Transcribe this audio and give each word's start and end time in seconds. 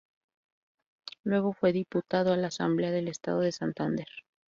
Luego 1.23 1.53
fue 1.53 1.73
diputado 1.73 2.33
a 2.33 2.37
la 2.37 2.47
Asamblea 2.47 2.89
del 2.89 3.07
Estado 3.07 3.41
de 3.41 3.51
Santander. 3.51 4.07